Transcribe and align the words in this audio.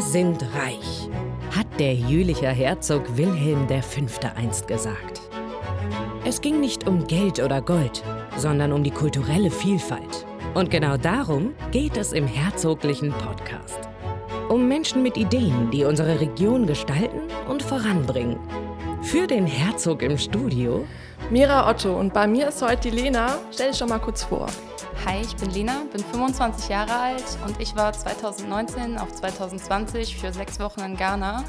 Wir 0.00 0.06
sind 0.06 0.42
reich, 0.54 1.10
hat 1.54 1.66
der 1.78 1.92
jülicher 1.92 2.48
Herzog 2.48 3.18
Wilhelm 3.18 3.68
V. 3.68 4.28
einst 4.34 4.66
gesagt. 4.66 5.20
Es 6.24 6.40
ging 6.40 6.58
nicht 6.58 6.88
um 6.88 7.06
Geld 7.06 7.38
oder 7.38 7.60
Gold, 7.60 8.02
sondern 8.38 8.72
um 8.72 8.82
die 8.82 8.92
kulturelle 8.92 9.50
Vielfalt. 9.50 10.24
Und 10.54 10.70
genau 10.70 10.96
darum 10.96 11.52
geht 11.70 11.98
es 11.98 12.14
im 12.14 12.26
herzoglichen 12.26 13.12
Podcast. 13.12 13.78
Um 14.48 14.68
Menschen 14.68 15.02
mit 15.02 15.18
Ideen, 15.18 15.70
die 15.70 15.84
unsere 15.84 16.18
Region 16.18 16.64
gestalten 16.64 17.20
und 17.50 17.62
voranbringen. 17.62 18.38
Für 19.02 19.26
den 19.26 19.46
Herzog 19.46 20.00
im 20.00 20.16
Studio 20.16 20.86
Mira 21.28 21.68
Otto 21.68 21.94
und 21.94 22.14
bei 22.14 22.26
mir 22.26 22.48
ist 22.48 22.62
heute 22.62 22.88
die 22.90 22.96
Lena. 22.96 23.36
Stell 23.52 23.70
dich 23.70 23.78
doch 23.78 23.88
mal 23.88 23.98
kurz 23.98 24.24
vor. 24.24 24.46
Hi, 25.06 25.22
ich 25.22 25.34
bin 25.36 25.50
Lena, 25.50 25.84
bin 25.90 26.04
25 26.04 26.68
Jahre 26.68 26.92
alt 26.92 27.24
und 27.46 27.58
ich 27.58 27.74
war 27.74 27.92
2019 27.92 28.98
auf 28.98 29.10
2020 29.10 30.18
für 30.18 30.30
sechs 30.30 30.60
Wochen 30.60 30.80
in 30.80 30.96
Ghana. 30.96 31.42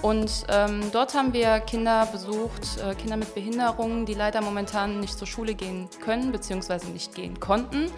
Und 0.00 0.30
ähm, 0.48 0.80
dort 0.92 1.14
haben 1.14 1.32
wir 1.32 1.58
Kinder 1.58 2.06
besucht, 2.06 2.78
äh, 2.78 2.94
Kinder 2.94 3.16
mit 3.16 3.34
Behinderungen, 3.34 4.06
die 4.06 4.14
leider 4.14 4.40
momentan 4.42 5.00
nicht 5.00 5.18
zur 5.18 5.26
Schule 5.26 5.54
gehen 5.54 5.88
können 6.04 6.30
bzw. 6.30 6.86
nicht 6.92 7.16
gehen 7.16 7.40
konnten. 7.40 7.90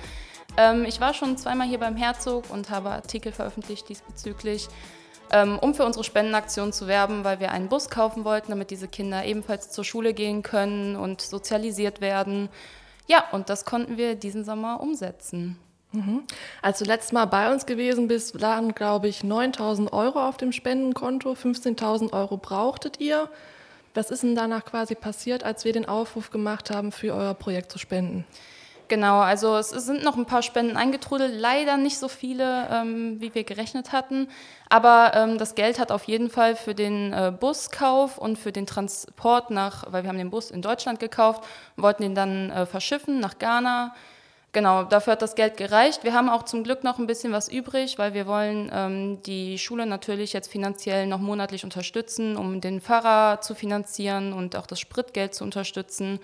Ähm, 0.57 0.87
ich 0.87 0.99
war 0.99 1.13
schon 1.13 1.37
zweimal 1.37 1.69
hier 1.69 1.79
beim 1.79 1.97
Herzog 1.97 2.45
und 2.49 2.71
habe 2.71 2.91
Artikel 2.91 3.33
veröffentlicht 3.33 3.91
diesbezüglich, 3.91 4.69
ähm, 5.31 5.59
um 5.59 5.75
für 5.75 5.85
unsere 5.85 6.05
Spendenaktion 6.05 6.73
zu 6.73 6.87
werben, 6.87 7.23
weil 7.23 7.39
wir 7.39 7.53
einen 7.53 7.69
Bus 7.69 7.91
kaufen 7.91 8.25
wollten, 8.25 8.51
damit 8.51 8.71
diese 8.71 8.89
Kinder 8.89 9.27
ebenfalls 9.27 9.71
zur 9.71 9.85
Schule 9.85 10.15
gehen 10.15 10.43
können 10.43 10.97
und 10.97 11.21
sozialisiert 11.21 12.01
werden. 12.01 12.49
Ja, 13.07 13.25
und 13.33 13.49
das 13.49 13.65
konnten 13.65 13.97
wir 13.97 14.15
diesen 14.15 14.45
Sommer 14.45 14.81
umsetzen. 14.81 15.59
Mhm. 15.93 16.25
Als 16.63 16.79
du 16.79 16.85
letztes 16.85 17.13
Mal 17.13 17.27
bei 17.27 17.53
uns 17.53 17.67
gewesen 17.67 18.09
bist, 18.09 18.39
lagen, 18.39 18.75
glaube 18.75 19.09
ich, 19.09 19.25
9000 19.25 19.93
Euro 19.93 20.29
auf 20.29 20.37
dem 20.37 20.53
Spendenkonto. 20.53 21.33
15.000 21.33 22.13
Euro 22.13 22.37
brauchtet 22.37 23.01
ihr. 23.01 23.31
Was 23.95 24.11
ist 24.11 24.23
denn 24.23 24.35
danach 24.35 24.65
quasi 24.65 24.95
passiert, 24.95 25.43
als 25.43 25.65
wir 25.65 25.73
den 25.73 25.89
Aufruf 25.89 26.31
gemacht 26.31 26.71
haben, 26.71 26.93
für 26.93 27.15
euer 27.15 27.35
Projekt 27.35 27.73
zu 27.73 27.79
spenden? 27.79 28.27
Genau, 28.89 29.19
also 29.19 29.57
es 29.57 29.71
sind 29.71 30.05
noch 30.05 30.17
ein 30.17 30.27
paar 30.27 30.43
Spenden 30.43 30.77
eingetrudelt, 30.77 31.35
leider 31.35 31.77
nicht 31.77 31.99
so 31.99 32.07
viele, 32.07 32.69
ähm, 32.71 33.21
wie 33.21 33.35
wir 33.35 33.43
gerechnet 33.43 33.91
hatten. 33.91 34.29
Aber 34.69 35.13
ähm, 35.15 35.39
das 35.39 35.57
Geld 35.57 35.81
hat 35.81 35.91
auf 35.91 36.05
jeden 36.05 36.31
Fall 36.31 36.55
für 36.55 36.75
den 36.75 37.13
äh, 37.13 37.33
Buskauf 37.39 38.17
und 38.17 38.39
für 38.39 38.53
den 38.53 38.67
Transport 38.67 39.51
nach, 39.51 39.91
weil 39.93 40.05
wir 40.05 40.09
haben 40.09 40.19
den 40.19 40.31
Bus 40.31 40.53
in 40.53 40.63
Deutschland 40.63 41.01
gekauft, 41.01 41.43
wollten 41.77 42.05
ihn 42.05 42.15
dann 42.15 42.51
äh, 42.51 42.65
verschiffen 42.65 43.19
nach 43.19 43.39
Ghana. 43.39 43.93
Genau, 44.53 44.85
dafür 44.85 45.15
hat 45.15 45.23
das 45.23 45.35
Geld 45.35 45.57
gereicht. 45.57 46.05
Wir 46.05 46.15
haben 46.15 46.29
auch 46.29 46.45
zum 46.45 46.63
Glück 46.63 46.85
noch 46.85 46.99
ein 46.99 47.07
bisschen 47.09 47.33
was 47.33 47.49
übrig, 47.49 47.99
weil 47.99 48.15
wir 48.15 48.27
wollen 48.27 48.71
ähm, 48.73 49.23
die 49.25 49.59
Schule 49.59 49.85
natürlich 49.85 50.33
jetzt 50.33 50.51
finanziell 50.51 51.09
noch 51.09 51.19
monatlich 51.19 51.65
unterstützen, 51.65 52.37
um 52.37 52.61
den 52.61 52.81
Pfarrer 52.81 53.41
zu 53.41 53.55
finanzieren 53.55 54.33
und 54.33 54.55
auch 54.57 54.67
das 54.67 54.79
Spritgeld 54.79 55.35
zu 55.35 55.43
unterstützen. 55.43 56.21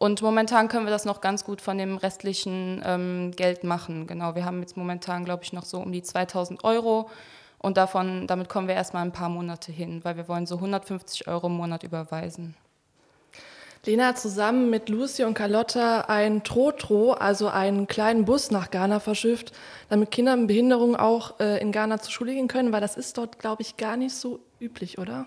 Und 0.00 0.22
momentan 0.22 0.68
können 0.68 0.86
wir 0.86 0.90
das 0.90 1.04
noch 1.04 1.20
ganz 1.20 1.44
gut 1.44 1.60
von 1.60 1.76
dem 1.76 1.98
restlichen 1.98 2.80
ähm, 2.86 3.32
Geld 3.36 3.64
machen. 3.64 4.06
Genau, 4.06 4.34
wir 4.34 4.46
haben 4.46 4.62
jetzt 4.62 4.78
momentan, 4.78 5.26
glaube 5.26 5.44
ich, 5.44 5.52
noch 5.52 5.66
so 5.66 5.78
um 5.78 5.92
die 5.92 6.02
2000 6.02 6.64
Euro. 6.64 7.10
Und 7.58 7.76
davon, 7.76 8.26
damit 8.26 8.48
kommen 8.48 8.66
wir 8.66 8.74
erstmal 8.74 9.04
ein 9.04 9.12
paar 9.12 9.28
Monate 9.28 9.70
hin, 9.72 10.00
weil 10.02 10.16
wir 10.16 10.26
wollen 10.26 10.46
so 10.46 10.54
150 10.54 11.28
Euro 11.28 11.48
im 11.48 11.52
Monat 11.52 11.82
überweisen. 11.82 12.56
Lena 13.84 14.06
hat 14.06 14.18
zusammen 14.18 14.70
mit 14.70 14.88
Lucy 14.88 15.24
und 15.24 15.34
Carlotta 15.34 16.06
ein 16.08 16.44
Trotro, 16.44 17.12
also 17.12 17.48
einen 17.48 17.86
kleinen 17.86 18.24
Bus 18.24 18.50
nach 18.50 18.70
Ghana 18.70 19.00
verschifft, 19.00 19.52
damit 19.90 20.10
Kinder 20.10 20.34
mit 20.34 20.48
Behinderung 20.48 20.96
auch 20.96 21.38
äh, 21.40 21.60
in 21.60 21.72
Ghana 21.72 22.00
zur 22.00 22.12
Schule 22.12 22.32
gehen 22.32 22.48
können, 22.48 22.72
weil 22.72 22.80
das 22.80 22.96
ist 22.96 23.18
dort, 23.18 23.38
glaube 23.38 23.60
ich, 23.60 23.76
gar 23.76 23.98
nicht 23.98 24.14
so 24.14 24.40
üblich, 24.60 24.96
oder? 24.98 25.26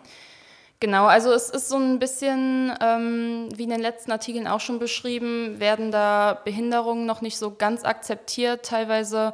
Genau, 0.80 1.06
also 1.06 1.32
es 1.32 1.50
ist 1.50 1.70
so 1.70 1.78
ein 1.78 1.98
bisschen, 1.98 2.74
ähm, 2.82 3.48
wie 3.56 3.64
in 3.64 3.70
den 3.70 3.80
letzten 3.80 4.12
Artikeln 4.12 4.48
auch 4.48 4.60
schon 4.60 4.80
beschrieben, 4.80 5.60
werden 5.60 5.92
da 5.92 6.42
Behinderungen 6.44 7.06
noch 7.06 7.22
nicht 7.22 7.38
so 7.38 7.56
ganz 7.56 7.86
akzeptiert. 7.86 8.66
Teilweise 8.66 9.34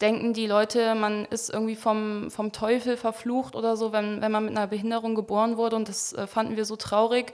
denken 0.00 0.32
die 0.32 0.46
Leute, 0.46 0.94
man 0.94 1.26
ist 1.26 1.50
irgendwie 1.50 1.76
vom, 1.76 2.30
vom 2.30 2.52
Teufel 2.52 2.96
verflucht 2.96 3.54
oder 3.54 3.76
so, 3.76 3.92
wenn, 3.92 4.22
wenn 4.22 4.32
man 4.32 4.46
mit 4.46 4.56
einer 4.56 4.66
Behinderung 4.66 5.14
geboren 5.14 5.56
wurde. 5.58 5.76
Und 5.76 5.88
das 5.88 6.14
äh, 6.14 6.26
fanden 6.26 6.56
wir 6.56 6.64
so 6.64 6.76
traurig. 6.76 7.32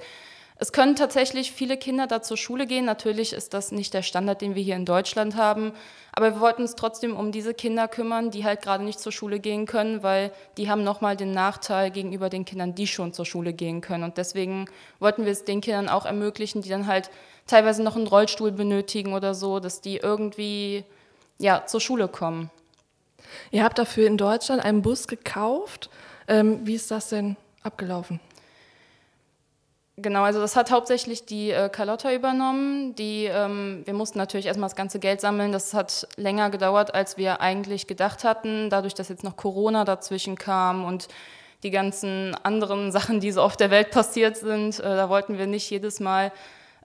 Es 0.63 0.71
können 0.71 0.95
tatsächlich 0.95 1.51
viele 1.51 1.77
Kinder 1.77 2.07
da 2.07 2.23
zur 2.23 2.37
Schule 2.37 2.69
gehen. 2.69 2.85
Natürlich 2.85 3.33
ist 3.33 3.53
das 3.53 3.73
nicht 3.73 3.93
der 3.95 4.03
Standard, 4.03 4.41
den 4.41 4.55
wir 4.55 4.63
hier 4.63 4.77
in 4.77 4.85
Deutschland 4.85 5.35
haben. 5.35 5.73
Aber 6.13 6.35
wir 6.35 6.41
wollten 6.41 6.63
uns 6.63 6.77
trotzdem 6.77 7.17
um 7.17 7.33
diese 7.33 7.53
Kinder 7.53 7.89
kümmern, 7.89 8.31
die 8.31 8.45
halt 8.45 8.63
gerade 8.63 8.85
nicht 8.85 9.01
zur 9.01 9.11
Schule 9.11 9.41
gehen 9.41 9.67
können, 9.67 10.05
weil 10.05 10.31
die 10.59 10.71
haben 10.71 10.85
nochmal 10.85 11.17
den 11.17 11.33
Nachteil 11.33 11.91
gegenüber 11.91 12.31
den 12.31 12.45
Kindern, 12.45 12.77
die 12.77 12.87
schon 12.87 13.13
zur 13.13 13.27
Schule 13.27 13.53
gehen 13.53 13.81
können. 13.81 14.05
Und 14.05 14.19
deswegen 14.19 14.67
wollten 15.01 15.25
wir 15.25 15.33
es 15.33 15.45
den 15.45 15.63
Kindern 15.63 15.89
auch 15.89 16.07
ermöglichen, 16.07 16.63
die 16.63 16.69
dann 16.69 16.87
halt 16.87 17.11
teilweise 17.49 17.83
noch 17.83 17.97
einen 17.97 18.07
Rollstuhl 18.07 18.53
benötigen 18.53 19.15
oder 19.15 19.35
so, 19.35 19.59
dass 19.59 19.81
die 19.81 19.97
irgendwie 19.97 20.85
ja, 21.39 21.67
zur 21.67 21.81
Schule 21.81 22.07
kommen. 22.07 22.53
Ihr 23.51 23.65
habt 23.65 23.81
dafür 23.81 24.07
in 24.07 24.17
Deutschland 24.17 24.65
einen 24.65 24.83
Bus 24.83 25.09
gekauft. 25.09 25.91
Ähm, 26.29 26.61
wie 26.65 26.77
ist 26.77 26.93
das 26.93 27.09
denn 27.09 27.37
abgelaufen? 27.65 28.21
Genau, 30.03 30.25
also 30.25 30.41
das 30.41 30.57
hat 30.57 30.73
hauptsächlich 30.73 31.27
die 31.27 31.53
äh, 31.53 31.69
Carlotta 31.69 32.13
übernommen. 32.13 32.95
Die, 32.97 33.27
ähm, 33.27 33.83
wir 33.85 33.95
mussten 33.95 34.19
natürlich 34.19 34.47
erstmal 34.47 34.69
das 34.69 34.75
ganze 34.75 34.99
Geld 34.99 35.21
sammeln. 35.21 35.53
Das 35.53 35.75
hat 35.75 36.09
länger 36.17 36.51
gedauert, 36.51 36.93
als 36.93 37.17
wir 37.17 37.41
eigentlich 37.41 37.87
gedacht 37.87 38.25
hatten. 38.25 38.69
Dadurch, 38.69 38.95
dass 38.95 39.09
jetzt 39.09 39.23
noch 39.23 39.37
Corona 39.37 39.85
dazwischen 39.85 40.37
kam 40.37 40.85
und 40.85 41.07
die 41.63 41.71
ganzen 41.71 42.35
anderen 42.43 42.91
Sachen, 42.93 43.21
die 43.21 43.31
so 43.31 43.43
auf 43.43 43.57
der 43.57 43.71
Welt 43.71 43.93
passiert 43.93 44.37
sind, 44.37 44.81
äh, 44.81 44.83
da 44.83 45.09
wollten 45.09 45.39
wir 45.39 45.47
nicht 45.47 45.71
jedes 45.71 46.01
Mal 46.01 46.33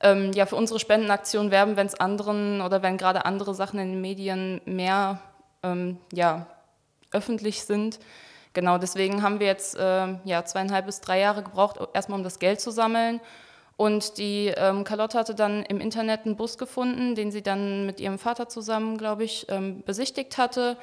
ähm, 0.01 0.31
ja, 0.33 0.45
für 0.45 0.55
unsere 0.55 0.79
Spendenaktion 0.79 1.49
werben, 1.49 1.75
wenn 1.75 1.87
es 1.87 1.99
anderen 1.99 2.61
oder 2.61 2.83
wenn 2.83 2.97
gerade 2.97 3.25
andere 3.25 3.55
Sachen 3.55 3.79
in 3.79 3.93
den 3.93 4.01
Medien 4.01 4.61
mehr 4.65 5.19
ähm, 5.63 5.97
ja, 6.13 6.45
öffentlich 7.11 7.63
sind. 7.63 7.97
Genau, 8.57 8.79
deswegen 8.79 9.21
haben 9.21 9.39
wir 9.39 9.45
jetzt 9.45 9.77
äh, 9.77 10.15
ja, 10.23 10.43
zweieinhalb 10.43 10.87
bis 10.87 10.99
drei 10.99 11.19
Jahre 11.19 11.43
gebraucht, 11.43 11.77
erstmal 11.93 12.17
um 12.17 12.23
das 12.23 12.39
Geld 12.39 12.59
zu 12.59 12.71
sammeln. 12.71 13.19
Und 13.75 14.17
die 14.17 14.51
ähm, 14.57 14.83
Carlotte 14.83 15.19
hatte 15.19 15.35
dann 15.35 15.61
im 15.61 15.79
Internet 15.79 16.25
einen 16.25 16.37
Bus 16.37 16.57
gefunden, 16.57 17.13
den 17.13 17.29
sie 17.29 17.43
dann 17.43 17.85
mit 17.85 17.99
ihrem 17.99 18.17
Vater 18.17 18.49
zusammen, 18.49 18.97
glaube 18.97 19.25
ich, 19.25 19.45
ähm, 19.49 19.83
besichtigt 19.85 20.39
hatte. 20.39 20.75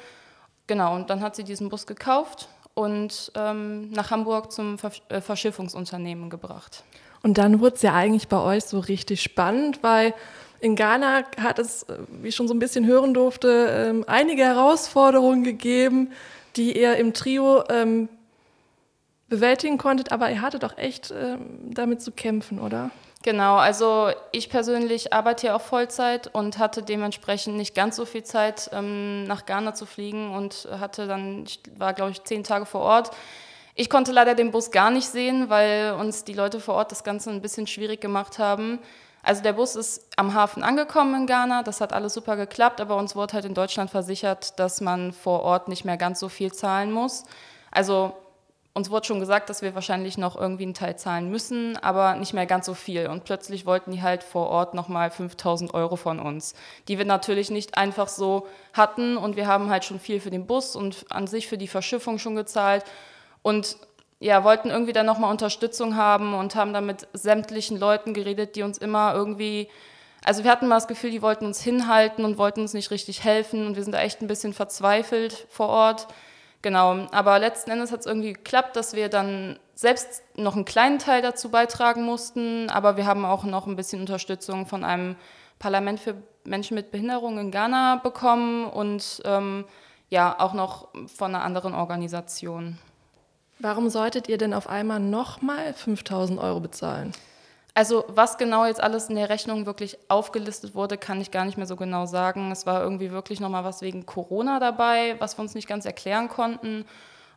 Genau, 0.67 0.95
und 0.95 1.09
dann 1.09 1.19
hat 1.19 1.35
sie 1.35 1.43
diesen 1.43 1.67
Bus 1.67 1.85
gekauft 1.85 2.47
und 2.75 3.33
ähm, 3.35 3.91
nach 3.91 4.09
Hamburg 4.09 4.53
zum 4.53 4.77
äh, 5.09 5.19
Verschiffungsunternehmen 5.19 6.29
gebracht. 6.29 6.85
Und 7.23 7.37
dann 7.37 7.59
wurde 7.59 7.75
es 7.75 7.81
ja 7.81 7.93
eigentlich 7.93 8.29
bei 8.29 8.39
euch 8.39 8.63
so 8.63 8.79
richtig 8.79 9.21
spannend, 9.21 9.83
weil 9.83 10.13
in 10.61 10.77
Ghana 10.77 11.25
hat 11.41 11.59
es, 11.59 11.83
äh, 11.83 11.97
wie 12.21 12.29
ich 12.29 12.35
schon 12.37 12.47
so 12.47 12.53
ein 12.53 12.59
bisschen 12.59 12.85
hören 12.85 13.13
durfte, 13.13 13.89
ähm, 13.89 14.05
einige 14.07 14.43
Herausforderungen 14.43 15.43
gegeben 15.43 16.13
die 16.55 16.77
ihr 16.77 16.95
im 16.97 17.13
Trio 17.13 17.63
ähm, 17.69 18.09
bewältigen 19.27 19.77
konntet, 19.77 20.11
aber 20.11 20.29
ihr 20.29 20.41
hattet 20.41 20.63
doch 20.63 20.77
echt 20.77 21.11
ähm, 21.11 21.73
damit 21.73 22.01
zu 22.01 22.11
kämpfen, 22.11 22.59
oder? 22.59 22.91
Genau, 23.23 23.55
also 23.55 24.11
ich 24.31 24.51
persönlich 24.51 25.11
arbeite 25.11 25.47
ja 25.47 25.55
auch 25.55 25.61
Vollzeit 25.61 26.27
und 26.27 26.59
hatte 26.59 26.83
dementsprechend 26.83 27.57
nicht 27.57 27.73
ganz 27.73 27.95
so 27.95 28.05
viel 28.05 28.23
Zeit, 28.23 28.69
ähm, 28.71 29.23
nach 29.23 29.47
Ghana 29.47 29.73
zu 29.73 29.87
fliegen 29.87 30.29
und 30.29 30.67
hatte 30.79 31.07
dann, 31.07 31.43
ich 31.45 31.59
war 31.75 31.93
glaube 31.93 32.11
ich 32.11 32.23
zehn 32.23 32.43
Tage 32.43 32.67
vor 32.67 32.81
Ort. 32.81 33.09
Ich 33.73 33.89
konnte 33.89 34.11
leider 34.11 34.35
den 34.35 34.51
Bus 34.51 34.69
gar 34.69 34.91
nicht 34.91 35.07
sehen, 35.07 35.49
weil 35.49 35.93
uns 35.93 36.23
die 36.23 36.33
Leute 36.33 36.59
vor 36.59 36.75
Ort 36.75 36.91
das 36.91 37.03
Ganze 37.03 37.31
ein 37.31 37.41
bisschen 37.41 37.65
schwierig 37.65 37.99
gemacht 37.99 38.37
haben. 38.37 38.77
Also 39.25 39.41
der 39.41 39.53
Bus 39.53 39.75
ist 39.75 40.05
am 40.17 40.35
Hafen 40.35 40.61
angekommen 40.61 41.21
in 41.21 41.25
Ghana, 41.25 41.63
das 41.63 41.81
hat 41.81 41.93
alles 41.93 42.13
super 42.13 42.37
geklappt, 42.37 42.79
aber 42.79 42.95
uns 42.95 43.15
wurde 43.15 43.33
halt 43.33 43.45
in 43.45 43.55
Deutschland 43.55 43.89
versichert, 43.89 44.59
dass 44.59 44.81
man 44.81 45.13
vor 45.13 45.41
Ort 45.41 45.67
nicht 45.67 45.83
mehr 45.83 45.97
ganz 45.97 46.19
so 46.19 46.29
viel 46.29 46.53
zahlen 46.53 46.91
muss. 46.91 47.23
Also 47.71 48.13
uns 48.75 48.91
wurde 48.91 49.07
schon 49.07 49.19
gesagt, 49.19 49.49
dass 49.49 49.63
wir 49.63 49.73
wahrscheinlich 49.73 50.19
noch 50.19 50.35
irgendwie 50.35 50.65
einen 50.65 50.75
Teil 50.75 50.95
zahlen 50.95 51.31
müssen, 51.31 51.75
aber 51.77 52.15
nicht 52.17 52.35
mehr 52.35 52.45
ganz 52.45 52.67
so 52.67 52.75
viel. 52.75 53.07
Und 53.07 53.23
plötzlich 53.23 53.65
wollten 53.65 53.91
die 53.91 54.03
halt 54.03 54.21
vor 54.21 54.47
Ort 54.49 54.75
nochmal 54.75 55.09
5000 55.09 55.73
Euro 55.73 55.95
von 55.95 56.19
uns, 56.19 56.53
die 56.87 56.99
wir 56.99 57.05
natürlich 57.05 57.49
nicht 57.49 57.79
einfach 57.79 58.09
so 58.09 58.45
hatten. 58.73 59.17
Und 59.17 59.37
wir 59.37 59.47
haben 59.47 59.71
halt 59.71 59.85
schon 59.85 59.99
viel 59.99 60.19
für 60.19 60.29
den 60.29 60.45
Bus 60.45 60.75
und 60.75 61.05
an 61.09 61.25
sich 61.25 61.47
für 61.47 61.57
die 61.57 61.67
Verschiffung 61.67 62.19
schon 62.19 62.35
gezahlt. 62.35 62.83
Und 63.41 63.77
ja, 64.19 64.43
wollten 64.43 64.69
irgendwie 64.69 64.93
dann 64.93 65.05
nochmal 65.05 65.31
Unterstützung 65.31 65.95
haben 65.95 66.33
und 66.33 66.55
haben 66.55 66.73
dann 66.73 66.85
mit 66.85 67.07
sämtlichen 67.13 67.79
Leuten 67.79 68.13
geredet, 68.13 68.55
die 68.55 68.63
uns 68.63 68.77
immer 68.77 69.13
irgendwie, 69.13 69.69
also 70.23 70.43
wir 70.43 70.51
hatten 70.51 70.67
mal 70.67 70.75
das 70.75 70.87
Gefühl, 70.87 71.11
die 71.11 71.21
wollten 71.21 71.45
uns 71.45 71.61
hinhalten 71.61 72.23
und 72.25 72.37
wollten 72.37 72.61
uns 72.61 72.73
nicht 72.73 72.91
richtig 72.91 73.23
helfen 73.23 73.67
und 73.67 73.75
wir 73.75 73.83
sind 73.83 73.91
da 73.91 74.01
echt 74.01 74.21
ein 74.21 74.27
bisschen 74.27 74.53
verzweifelt 74.53 75.47
vor 75.49 75.67
Ort. 75.67 76.07
Genau, 76.61 77.07
aber 77.11 77.37
letzten 77.37 77.71
Endes 77.71 77.91
hat 77.91 77.99
es 77.99 78.05
irgendwie 78.07 78.33
geklappt, 78.33 78.75
dass 78.75 78.95
wir 78.95 79.09
dann 79.09 79.59
selbst 79.75 80.23
noch 80.35 80.55
einen 80.55 80.65
kleinen 80.65 80.97
Teil 80.97 81.21
dazu 81.21 81.51
beitragen 81.51 82.03
mussten, 82.03 82.69
aber 82.69 82.97
wir 82.97 83.05
haben 83.05 83.25
auch 83.25 83.43
noch 83.43 83.67
ein 83.67 83.75
bisschen 83.75 83.99
Unterstützung 83.99 84.65
von 84.65 84.83
einem 84.83 85.15
Parlament 85.59 85.99
für 85.99 86.15
Menschen 86.43 86.75
mit 86.75 86.91
Behinderung 86.91 87.37
in 87.37 87.51
Ghana 87.51 87.97
bekommen 87.97 88.65
und 88.65 89.21
ähm, 89.25 89.65
ja, 90.09 90.39
auch 90.39 90.53
noch 90.53 90.87
von 91.07 91.35
einer 91.35 91.43
anderen 91.43 91.73
Organisation. 91.73 92.77
Warum 93.59 93.89
solltet 93.89 94.27
ihr 94.27 94.37
denn 94.37 94.53
auf 94.53 94.67
einmal 94.67 94.99
nochmal 94.99 95.73
5000 95.73 96.39
Euro 96.39 96.59
bezahlen? 96.59 97.13
Also 97.73 98.05
was 98.07 98.37
genau 98.37 98.65
jetzt 98.65 98.81
alles 98.81 99.09
in 99.09 99.15
der 99.15 99.29
Rechnung 99.29 99.65
wirklich 99.65 99.97
aufgelistet 100.07 100.75
wurde, 100.75 100.97
kann 100.97 101.19
ich 101.19 101.31
gar 101.31 101.43
nicht 101.43 101.57
mehr 101.57 101.65
so 101.65 101.75
genau 101.75 102.05
sagen. 102.05 102.51
Es 102.51 102.65
war 102.65 102.81
irgendwie 102.81 103.11
wirklich 103.11 103.41
nochmal 103.41 103.65
was 103.65 103.81
wegen 103.81 104.05
Corona 104.05 104.59
dabei, 104.59 105.15
was 105.19 105.37
wir 105.37 105.41
uns 105.41 105.55
nicht 105.55 105.67
ganz 105.67 105.85
erklären 105.85 106.29
konnten. 106.29 106.85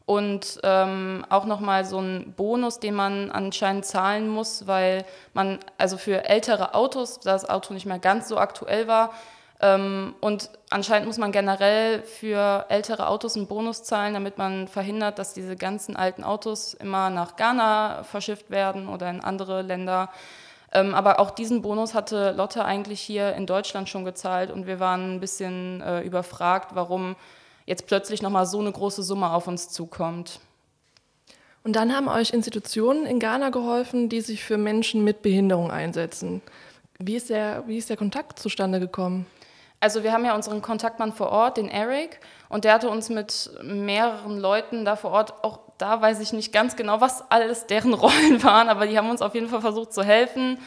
Und 0.06 0.60
ähm, 0.62 1.26
auch 1.28 1.44
nochmal 1.44 1.84
so 1.84 1.98
ein 1.98 2.32
Bonus, 2.36 2.78
den 2.78 2.94
man 2.94 3.30
anscheinend 3.30 3.84
zahlen 3.84 4.28
muss, 4.28 4.66
weil 4.66 5.04
man, 5.34 5.58
also 5.76 5.98
für 5.98 6.24
ältere 6.24 6.74
Autos, 6.74 7.20
da 7.20 7.32
das 7.32 7.48
Auto 7.48 7.74
nicht 7.74 7.84
mehr 7.84 7.98
ganz 7.98 8.28
so 8.28 8.38
aktuell 8.38 8.86
war, 8.86 9.12
und 9.60 10.50
anscheinend 10.70 11.08
muss 11.08 11.18
man 11.18 11.32
generell 11.32 12.02
für 12.02 12.66
ältere 12.68 13.08
Autos 13.08 13.36
einen 13.36 13.48
Bonus 13.48 13.82
zahlen, 13.82 14.14
damit 14.14 14.38
man 14.38 14.68
verhindert, 14.68 15.18
dass 15.18 15.34
diese 15.34 15.56
ganzen 15.56 15.96
alten 15.96 16.22
Autos 16.22 16.74
immer 16.74 17.10
nach 17.10 17.34
Ghana 17.34 18.04
verschifft 18.04 18.50
werden 18.50 18.88
oder 18.88 19.10
in 19.10 19.20
andere 19.20 19.62
Länder. 19.62 20.10
Ähm, 20.72 20.94
aber 20.94 21.18
auch 21.18 21.30
diesen 21.30 21.62
Bonus 21.62 21.94
hatte 21.94 22.32
Lotte 22.32 22.64
eigentlich 22.64 23.00
hier 23.00 23.34
in 23.34 23.46
Deutschland 23.46 23.88
schon 23.88 24.04
gezahlt 24.04 24.52
und 24.52 24.66
wir 24.66 24.78
waren 24.78 25.16
ein 25.16 25.20
bisschen 25.20 25.80
äh, 25.80 26.02
überfragt, 26.02 26.74
warum 26.74 27.16
jetzt 27.66 27.86
plötzlich 27.86 28.22
nochmal 28.22 28.46
so 28.46 28.60
eine 28.60 28.70
große 28.70 29.02
Summe 29.02 29.32
auf 29.32 29.48
uns 29.48 29.70
zukommt. 29.70 30.40
Und 31.64 31.74
dann 31.74 31.94
haben 31.94 32.06
euch 32.06 32.32
Institutionen 32.32 33.06
in 33.06 33.18
Ghana 33.18 33.50
geholfen, 33.50 34.08
die 34.08 34.20
sich 34.20 34.44
für 34.44 34.56
Menschen 34.56 35.02
mit 35.02 35.22
Behinderung 35.22 35.70
einsetzen. 35.70 36.42
Wie 36.98 37.16
ist 37.16 37.30
der, 37.30 37.64
wie 37.66 37.78
ist 37.78 37.90
der 37.90 37.96
Kontakt 37.96 38.38
zustande 38.38 38.78
gekommen? 38.78 39.26
Also 39.80 40.02
wir 40.02 40.12
haben 40.12 40.24
ja 40.24 40.34
unseren 40.34 40.60
Kontaktmann 40.60 41.12
vor 41.12 41.30
Ort, 41.30 41.56
den 41.56 41.68
Eric, 41.68 42.20
und 42.48 42.64
der 42.64 42.74
hatte 42.74 42.88
uns 42.88 43.10
mit 43.10 43.50
mehreren 43.62 44.38
Leuten 44.38 44.84
da 44.84 44.96
vor 44.96 45.12
Ort, 45.12 45.44
auch 45.44 45.60
da 45.78 46.00
weiß 46.00 46.20
ich 46.20 46.32
nicht 46.32 46.52
ganz 46.52 46.74
genau, 46.74 47.00
was 47.00 47.30
alles 47.30 47.66
deren 47.66 47.94
Rollen 47.94 48.42
waren, 48.42 48.68
aber 48.68 48.86
die 48.86 48.98
haben 48.98 49.10
uns 49.10 49.22
auf 49.22 49.34
jeden 49.34 49.48
Fall 49.48 49.60
versucht 49.60 49.92
zu 49.92 50.02
helfen. 50.02 50.58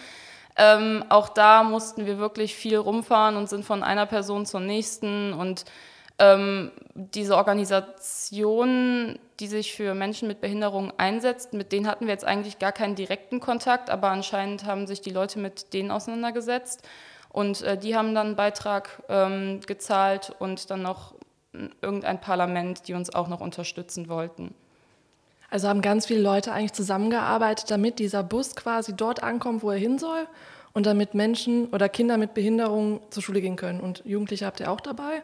Ähm, 0.58 1.04
auch 1.10 1.30
da 1.30 1.64
mussten 1.64 2.06
wir 2.06 2.18
wirklich 2.18 2.56
viel 2.56 2.78
rumfahren 2.78 3.38
und 3.38 3.50
sind 3.50 3.66
von 3.66 3.84
einer 3.84 4.06
Person 4.06 4.46
zur 4.46 4.60
nächsten 4.60 5.34
und 5.34 5.66
ähm, 6.20 6.72
diese 6.94 7.36
Organisation, 7.36 9.18
die 9.40 9.48
sich 9.48 9.74
für 9.74 9.96
Menschen 9.96 10.28
mit 10.28 10.40
Behinderung 10.40 10.94
einsetzt, 10.98 11.54
mit 11.54 11.72
denen 11.72 11.88
hatten 11.88 12.06
wir 12.06 12.14
jetzt 12.14 12.26
eigentlich 12.26 12.60
gar 12.60 12.72
keinen 12.72 12.96
direkten 12.96 13.40
Kontakt, 13.40 13.90
aber 13.90 14.10
anscheinend 14.10 14.66
haben 14.66 14.88
sich 14.88 15.02
die 15.02 15.10
Leute 15.10 15.40
mit 15.40 15.74
denen 15.74 15.90
auseinandergesetzt. 15.90 16.88
Und 17.32 17.62
äh, 17.62 17.78
die 17.78 17.96
haben 17.96 18.14
dann 18.14 18.28
einen 18.28 18.36
Beitrag 18.36 19.04
ähm, 19.10 19.62
gezahlt 19.66 20.36
und 20.40 20.70
dann 20.70 20.82
noch 20.82 21.14
irgendein 21.82 22.20
Parlament, 22.20 22.88
die 22.88 22.94
uns 22.94 23.14
auch 23.14 23.28
noch 23.28 23.42
unterstützen 23.42 24.08
wollten. 24.10 24.54
Also 25.50 25.68
haben 25.68 25.82
ganz 25.82 26.06
viele 26.06 26.22
Leute 26.22 26.54
eigentlich 26.54 26.74
zusammengearbeitet, 26.74 27.70
damit 27.72 28.00
dieser 28.00 28.24
Bus 28.24 28.56
quasi 28.56 28.96
dort 28.96 29.22
ankommt, 29.22 29.64
wo 29.64 29.72
er 29.72 29.78
hin 29.78 30.00
soll 30.00 30.28
und 30.74 30.86
damit 30.86 31.14
Menschen 31.14 31.68
oder 31.68 31.90
Kinder 31.90 32.18
mit 32.18 32.34
Behinderung 32.34 33.02
zur 33.10 33.22
Schule 33.22 33.42
gehen 33.42 33.58
können. 33.58 33.82
Und 33.82 34.02
Jugendliche 34.06 34.46
habt 34.46 34.62
ihr 34.62 34.72
auch 34.72 34.80
dabei. 34.80 35.24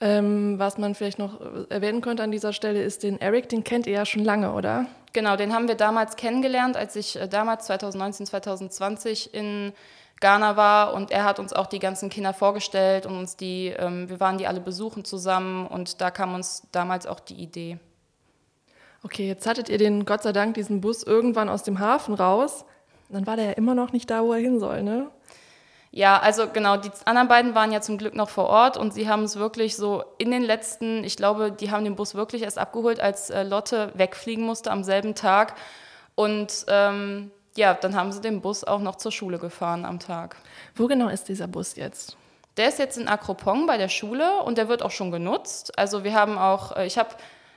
Ähm, 0.00 0.60
was 0.60 0.78
man 0.78 0.94
vielleicht 0.94 1.18
noch 1.18 1.40
erwähnen 1.70 2.02
könnte 2.02 2.22
an 2.22 2.30
dieser 2.30 2.52
Stelle 2.52 2.82
ist 2.82 3.02
den 3.02 3.20
Eric, 3.20 3.48
den 3.48 3.64
kennt 3.64 3.88
ihr 3.88 3.94
ja 3.94 4.06
schon 4.06 4.22
lange, 4.22 4.52
oder? 4.52 4.86
Genau, 5.12 5.34
den 5.34 5.52
haben 5.52 5.66
wir 5.66 5.74
damals 5.74 6.14
kennengelernt, 6.14 6.76
als 6.76 6.94
ich 6.94 7.16
äh, 7.16 7.26
damals 7.26 7.66
2019, 7.66 8.26
2020 8.26 9.34
in 9.34 9.72
Ghana 10.20 10.56
war 10.56 10.94
und 10.94 11.10
er 11.10 11.24
hat 11.24 11.38
uns 11.38 11.52
auch 11.52 11.66
die 11.66 11.78
ganzen 11.78 12.10
Kinder 12.10 12.32
vorgestellt 12.32 13.06
und 13.06 13.16
uns 13.16 13.36
die, 13.36 13.68
ähm, 13.68 14.08
wir 14.08 14.20
waren 14.20 14.38
die 14.38 14.46
alle 14.46 14.60
besuchen 14.60 15.04
zusammen 15.04 15.66
und 15.66 16.00
da 16.00 16.10
kam 16.10 16.34
uns 16.34 16.62
damals 16.72 17.06
auch 17.06 17.20
die 17.20 17.34
Idee. 17.34 17.78
Okay, 19.04 19.28
jetzt 19.28 19.46
hattet 19.46 19.68
ihr 19.68 19.78
den, 19.78 20.04
Gott 20.04 20.22
sei 20.22 20.32
Dank, 20.32 20.54
diesen 20.54 20.80
Bus 20.80 21.04
irgendwann 21.04 21.48
aus 21.48 21.62
dem 21.62 21.78
Hafen 21.78 22.14
raus. 22.14 22.64
Dann 23.08 23.26
war 23.26 23.36
der 23.36 23.46
ja 23.46 23.52
immer 23.52 23.74
noch 23.74 23.92
nicht 23.92 24.10
da, 24.10 24.22
wo 24.24 24.32
er 24.32 24.40
hin 24.40 24.58
soll, 24.58 24.82
ne? 24.82 25.08
Ja, 25.90 26.18
also 26.18 26.48
genau, 26.48 26.76
die 26.76 26.90
anderen 27.06 27.28
beiden 27.28 27.54
waren 27.54 27.72
ja 27.72 27.80
zum 27.80 27.96
Glück 27.96 28.14
noch 28.14 28.28
vor 28.28 28.46
Ort 28.46 28.76
und 28.76 28.92
sie 28.92 29.08
haben 29.08 29.22
es 29.22 29.36
wirklich 29.36 29.76
so 29.76 30.04
in 30.18 30.30
den 30.30 30.42
letzten, 30.42 31.02
ich 31.02 31.16
glaube, 31.16 31.50
die 31.50 31.70
haben 31.70 31.84
den 31.84 31.96
Bus 31.96 32.14
wirklich 32.14 32.42
erst 32.42 32.58
abgeholt, 32.58 33.00
als 33.00 33.30
äh, 33.30 33.42
Lotte 33.42 33.92
wegfliegen 33.94 34.44
musste 34.44 34.70
am 34.70 34.84
selben 34.84 35.14
Tag. 35.14 35.54
Und 36.14 36.66
ähm, 36.68 37.30
ja, 37.58 37.74
dann 37.74 37.94
haben 37.94 38.12
sie 38.12 38.20
den 38.20 38.40
Bus 38.40 38.64
auch 38.64 38.80
noch 38.80 38.96
zur 38.96 39.12
Schule 39.12 39.38
gefahren 39.38 39.84
am 39.84 39.98
Tag. 39.98 40.36
Wo 40.74 40.86
genau 40.86 41.08
ist 41.08 41.28
dieser 41.28 41.48
Bus 41.48 41.76
jetzt? 41.76 42.16
Der 42.56 42.68
ist 42.68 42.78
jetzt 42.78 42.96
in 42.96 43.08
Akropong 43.08 43.66
bei 43.66 43.76
der 43.76 43.88
Schule 43.88 44.42
und 44.44 44.58
der 44.58 44.68
wird 44.68 44.82
auch 44.82 44.90
schon 44.90 45.10
genutzt. 45.10 45.76
Also 45.76 46.04
wir 46.04 46.14
haben 46.14 46.38
auch, 46.38 46.76
äh, 46.76 46.86
ich 46.86 46.96
habe 46.96 47.10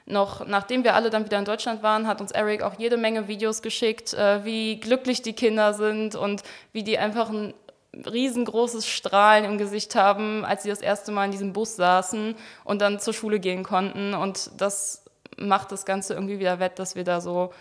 noch, 0.08 0.46
nachdem 0.46 0.84
wir 0.84 0.96
alle 0.96 1.12
dann 1.12 1.26
wieder 1.26 1.38
in 1.40 1.46
Deutschland 1.46 1.84
waren, 1.84 2.08
hat 2.08 2.20
uns 2.20 2.32
Eric 2.32 2.64
auch 2.64 2.74
jede 2.78 2.98
Menge 2.98 3.28
Videos 3.28 3.62
geschickt, 3.62 4.14
äh, 4.14 4.44
wie 4.44 4.80
glücklich 4.80 5.22
die 5.22 5.34
Kinder 5.34 5.74
sind 5.74 6.16
und 6.16 6.42
wie 6.74 6.84
die 6.84 6.98
einfach 6.98 7.30
ein 7.30 7.54
riesengroßes 7.94 8.88
Strahlen 8.88 9.46
im 9.46 9.58
Gesicht 9.58 9.96
haben, 9.96 10.44
als 10.46 10.64
sie 10.64 10.70
das 10.70 10.82
erste 10.82 11.12
Mal 11.12 11.26
in 11.26 11.32
diesem 11.32 11.54
Bus 11.54 11.76
saßen 11.76 12.36
und 12.64 12.82
dann 12.82 13.00
zur 13.00 13.14
Schule 13.14 13.40
gehen 13.40 13.64
konnten. 13.64 14.14
Und 14.14 14.50
das 14.58 15.04
macht 15.38 15.72
das 15.72 15.86
Ganze 15.86 16.16
irgendwie 16.16 16.40
wieder 16.40 16.60
wett, 16.60 16.80
dass 16.80 16.96
wir 16.96 17.04
da 17.04 17.22
so 17.22 17.52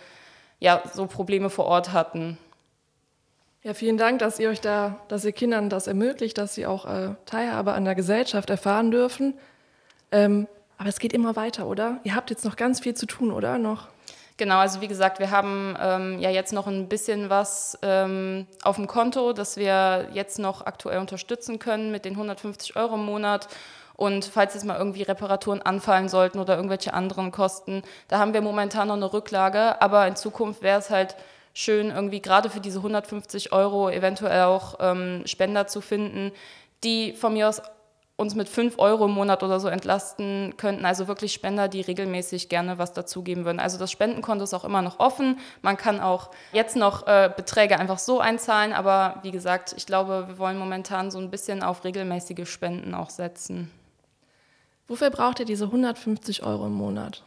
ja, 0.61 0.81
so 0.93 1.07
Probleme 1.07 1.49
vor 1.49 1.65
Ort 1.65 1.91
hatten. 1.91 2.37
Ja, 3.63 3.73
vielen 3.73 3.97
Dank, 3.97 4.19
dass 4.19 4.39
ihr 4.39 4.49
euch 4.49 4.61
da, 4.61 4.99
dass 5.07 5.25
ihr 5.25 5.33
Kindern 5.33 5.69
das 5.69 5.87
ermöglicht, 5.87 6.37
dass 6.37 6.55
sie 6.55 6.65
auch 6.65 6.85
äh, 6.85 7.15
Teilhabe 7.25 7.73
an 7.73 7.83
der 7.83 7.95
Gesellschaft 7.95 8.49
erfahren 8.49 8.91
dürfen. 8.91 9.33
Ähm, 10.11 10.47
aber 10.77 10.89
es 10.89 10.99
geht 10.99 11.13
immer 11.13 11.35
weiter, 11.35 11.67
oder? 11.67 11.99
Ihr 12.03 12.15
habt 12.15 12.29
jetzt 12.29 12.45
noch 12.45 12.55
ganz 12.55 12.79
viel 12.79 12.93
zu 12.93 13.05
tun, 13.05 13.31
oder? 13.31 13.57
Noch? 13.57 13.87
Genau, 14.37 14.57
also 14.57 14.81
wie 14.81 14.87
gesagt, 14.87 15.19
wir 15.19 15.29
haben 15.29 15.75
ähm, 15.79 16.19
ja 16.19 16.29
jetzt 16.29 16.53
noch 16.53 16.65
ein 16.65 16.87
bisschen 16.89 17.29
was 17.29 17.77
ähm, 17.81 18.47
auf 18.63 18.77
dem 18.77 18.87
Konto, 18.87 19.33
das 19.33 19.57
wir 19.57 20.09
jetzt 20.13 20.39
noch 20.39 20.65
aktuell 20.65 20.99
unterstützen 20.99 21.59
können 21.59 21.91
mit 21.91 22.05
den 22.05 22.13
150 22.13 22.75
Euro 22.75 22.95
im 22.95 23.05
Monat. 23.05 23.47
Und 23.95 24.25
falls 24.25 24.53
jetzt 24.53 24.65
mal 24.65 24.77
irgendwie 24.77 25.03
Reparaturen 25.03 25.61
anfallen 25.61 26.09
sollten 26.09 26.39
oder 26.39 26.55
irgendwelche 26.55 26.93
anderen 26.93 27.31
Kosten, 27.31 27.83
da 28.07 28.19
haben 28.19 28.33
wir 28.33 28.41
momentan 28.41 28.87
noch 28.87 28.95
eine 28.95 29.11
Rücklage. 29.11 29.81
Aber 29.81 30.07
in 30.07 30.15
Zukunft 30.15 30.61
wäre 30.61 30.79
es 30.79 30.89
halt 30.89 31.15
schön, 31.53 31.91
irgendwie 31.91 32.21
gerade 32.21 32.49
für 32.49 32.61
diese 32.61 32.79
150 32.79 33.51
Euro 33.51 33.89
eventuell 33.89 34.43
auch 34.43 34.75
ähm, 34.79 35.23
Spender 35.25 35.67
zu 35.67 35.81
finden, 35.81 36.31
die 36.83 37.13
von 37.13 37.33
mir 37.33 37.49
aus 37.49 37.61
uns 38.21 38.35
mit 38.35 38.47
5 38.47 38.77
Euro 38.77 39.05
im 39.05 39.11
Monat 39.11 39.43
oder 39.43 39.59
so 39.59 39.67
entlasten 39.67 40.53
könnten. 40.55 40.85
Also 40.85 41.07
wirklich 41.07 41.33
Spender, 41.33 41.67
die 41.67 41.81
regelmäßig 41.81 42.49
gerne 42.49 42.77
was 42.77 42.93
dazugeben 42.93 43.45
würden. 43.45 43.59
Also 43.59 43.77
das 43.77 43.91
Spendenkonto 43.91 44.43
ist 44.43 44.53
auch 44.53 44.63
immer 44.63 44.81
noch 44.81 44.99
offen. 44.99 45.39
Man 45.61 45.75
kann 45.75 45.99
auch 45.99 46.29
jetzt 46.53 46.75
noch 46.75 47.07
äh, 47.07 47.31
Beträge 47.35 47.79
einfach 47.79 47.97
so 47.97 48.19
einzahlen. 48.19 48.73
Aber 48.73 49.19
wie 49.23 49.31
gesagt, 49.31 49.73
ich 49.75 49.85
glaube, 49.85 50.25
wir 50.27 50.37
wollen 50.37 50.57
momentan 50.57 51.09
so 51.09 51.17
ein 51.17 51.31
bisschen 51.31 51.63
auf 51.63 51.83
regelmäßige 51.83 52.47
Spenden 52.47 52.93
auch 52.93 53.09
setzen. 53.09 53.71
Wofür 54.91 55.09
braucht 55.09 55.39
ihr 55.39 55.45
diese 55.45 55.63
150 55.67 56.43
Euro 56.43 56.65
im 56.65 56.73
Monat? 56.73 57.23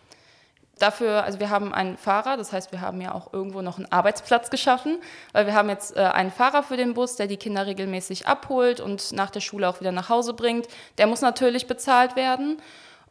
Dafür, 0.78 1.25
also 1.25 1.40
wir 1.40 1.49
haben 1.49 1.73
einen 1.73 1.97
Fahrer, 1.97 2.37
das 2.37 2.52
heißt, 2.52 2.73
wir 2.73 2.83
haben 2.83 3.00
ja 3.00 3.14
auch 3.14 3.33
irgendwo 3.33 3.62
noch 3.62 3.78
einen 3.78 3.90
Arbeitsplatz 3.90 4.50
geschaffen, 4.50 4.99
weil 5.33 5.47
wir 5.47 5.54
haben 5.54 5.71
jetzt 5.71 5.97
äh, 5.97 6.00
einen 6.00 6.30
Fahrer 6.30 6.62
für 6.62 6.76
den 6.76 6.92
Bus, 6.92 7.16
der 7.16 7.26
die 7.26 7.38
Kinder 7.38 7.64
regelmäßig 7.64 8.26
abholt 8.26 8.80
und 8.80 9.12
nach 9.12 9.30
der 9.30 9.40
Schule 9.40 9.66
auch 9.66 9.80
wieder 9.80 9.92
nach 9.92 10.11
Hause 10.11 10.35
bringt. 10.35 10.68
Der 10.99 11.06
muss 11.06 11.23
natürlich 11.23 11.66
bezahlt 11.66 12.16
werden 12.16 12.59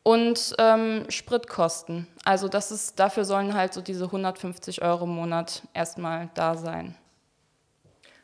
und 0.04 0.54
ähm, 0.60 1.06
Spritkosten. 1.10 2.06
Also 2.24 2.48
das 2.48 2.72
ist, 2.72 3.00
dafür 3.00 3.26
sollen 3.26 3.56
halt 3.56 3.74
so 3.74 3.82
diese 3.82 4.06
150 4.06 4.84
Euro 4.84 5.06
im 5.06 5.16
Monat 5.16 5.64
erstmal 5.74 6.30
da 6.36 6.58
sein. 6.58 6.94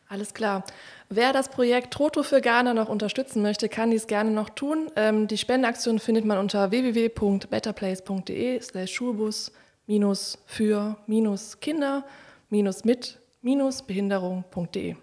Alles 0.09 0.33
klar. 0.33 0.63
Wer 1.09 1.33
das 1.33 1.49
Projekt 1.49 1.93
Troto 1.93 2.23
für 2.23 2.41
Ghana 2.41 2.73
noch 2.73 2.89
unterstützen 2.89 3.43
möchte, 3.43 3.69
kann 3.69 3.91
dies 3.91 4.07
gerne 4.07 4.31
noch 4.31 4.49
tun. 4.49 4.89
Ähm, 4.95 5.27
die 5.27 5.37
Spendenaktion 5.37 5.99
findet 5.99 6.25
man 6.25 6.39
unter 6.39 6.71
www.betterplace.de 6.71 8.59
slash 8.59 8.91
Schulbus 8.91 9.51
minus 9.85 10.39
für 10.47 10.97
minus 11.05 11.59
Kinder 11.59 12.03
minus 12.49 12.83
mit 12.85 13.19
minus 13.41 13.83
Behinderung.de. 13.83 14.95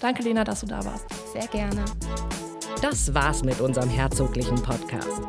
Danke, 0.00 0.22
Lena, 0.22 0.44
dass 0.44 0.60
du 0.60 0.66
da 0.66 0.82
warst. 0.84 1.04
Sehr 1.32 1.46
gerne. 1.48 1.84
Das 2.80 3.12
war's 3.14 3.44
mit 3.44 3.60
unserem 3.60 3.90
herzoglichen 3.90 4.60
Podcast. 4.62 5.20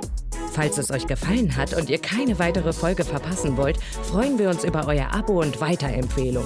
Falls 0.53 0.77
es 0.77 0.91
euch 0.91 1.07
gefallen 1.07 1.55
hat 1.57 1.73
und 1.73 1.89
ihr 1.89 1.99
keine 1.99 2.39
weitere 2.39 2.73
Folge 2.73 3.03
verpassen 3.03 3.57
wollt, 3.57 3.77
freuen 4.03 4.39
wir 4.39 4.49
uns 4.49 4.63
über 4.63 4.87
euer 4.87 5.13
Abo 5.13 5.41
und 5.41 5.59
Weiterempfehlung. 5.59 6.45